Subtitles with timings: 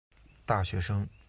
[0.47, 1.07] 大学生